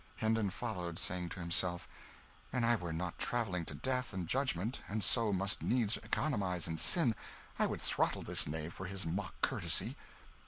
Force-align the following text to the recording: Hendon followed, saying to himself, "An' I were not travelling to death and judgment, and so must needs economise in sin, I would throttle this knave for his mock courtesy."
Hendon 0.15 0.49
followed, 0.49 0.97
saying 0.97 1.29
to 1.29 1.39
himself, 1.39 1.87
"An' 2.51 2.63
I 2.63 2.75
were 2.75 2.91
not 2.91 3.19
travelling 3.19 3.65
to 3.65 3.75
death 3.75 4.13
and 4.13 4.27
judgment, 4.27 4.81
and 4.87 5.03
so 5.03 5.31
must 5.31 5.61
needs 5.61 5.97
economise 5.97 6.67
in 6.67 6.77
sin, 6.79 7.13
I 7.59 7.67
would 7.67 7.81
throttle 7.83 8.23
this 8.23 8.47
knave 8.47 8.73
for 8.73 8.87
his 8.87 9.05
mock 9.05 9.35
courtesy." 9.41 9.95